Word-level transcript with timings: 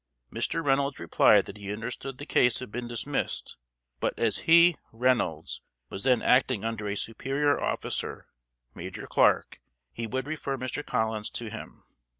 Mr. 0.33 0.65
Reynolds 0.65 0.99
replied 0.99 1.45
that 1.45 1.57
he 1.57 1.71
understood 1.71 2.17
the 2.17 2.25
case 2.25 2.57
had 2.57 2.71
been 2.71 2.87
dismissed; 2.87 3.57
but 3.99 4.17
as 4.17 4.39
he 4.49 4.75
(Reynolds) 4.91 5.61
was 5.91 6.01
then 6.05 6.23
acting 6.23 6.65
under 6.65 6.87
a 6.87 6.95
superior 6.95 7.61
officer 7.61 8.25
(Major 8.73 9.05
Clark), 9.05 9.59
he 9.93 10.07
would 10.07 10.25
refer 10.25 10.57
Mr. 10.57 10.83
Collins 10.83 11.29
to 11.29 11.51
him. 11.51 11.83